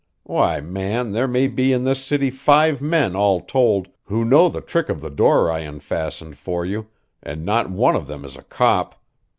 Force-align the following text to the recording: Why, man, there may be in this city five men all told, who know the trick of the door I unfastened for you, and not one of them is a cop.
Why, 0.23 0.61
man, 0.61 1.11
there 1.11 1.27
may 1.27 1.45
be 1.47 1.71
in 1.71 1.83
this 1.83 2.03
city 2.03 2.31
five 2.31 2.81
men 2.81 3.15
all 3.15 3.39
told, 3.39 3.87
who 4.05 4.25
know 4.25 4.49
the 4.49 4.59
trick 4.59 4.89
of 4.89 4.99
the 4.99 5.11
door 5.11 5.51
I 5.51 5.59
unfastened 5.59 6.39
for 6.39 6.65
you, 6.65 6.87
and 7.21 7.45
not 7.45 7.69
one 7.69 7.95
of 7.95 8.07
them 8.07 8.25
is 8.25 8.35
a 8.35 8.41
cop. 8.41 8.99